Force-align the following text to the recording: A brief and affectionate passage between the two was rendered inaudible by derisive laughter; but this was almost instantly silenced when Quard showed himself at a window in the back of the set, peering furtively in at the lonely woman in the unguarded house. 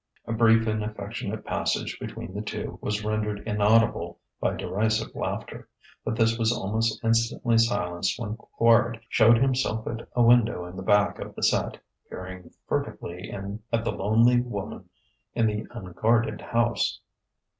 A 0.25 0.33
brief 0.33 0.65
and 0.65 0.83
affectionate 0.83 1.45
passage 1.45 1.99
between 1.99 2.33
the 2.33 2.41
two 2.41 2.79
was 2.81 3.05
rendered 3.05 3.43
inaudible 3.47 4.17
by 4.39 4.55
derisive 4.55 5.13
laughter; 5.13 5.69
but 6.03 6.15
this 6.15 6.39
was 6.39 6.51
almost 6.51 6.99
instantly 7.03 7.59
silenced 7.59 8.17
when 8.19 8.35
Quard 8.35 8.99
showed 9.09 9.37
himself 9.37 9.85
at 9.85 10.07
a 10.15 10.23
window 10.23 10.65
in 10.65 10.75
the 10.75 10.81
back 10.81 11.19
of 11.19 11.35
the 11.35 11.43
set, 11.43 11.81
peering 12.09 12.49
furtively 12.67 13.29
in 13.29 13.59
at 13.71 13.83
the 13.83 13.91
lonely 13.91 14.41
woman 14.41 14.89
in 15.35 15.45
the 15.45 15.67
unguarded 15.71 16.41
house. 16.41 16.99